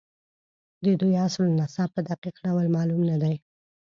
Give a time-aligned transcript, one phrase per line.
[0.83, 3.35] د دوی اصل نسب په دقیق ډول معلوم نه دی.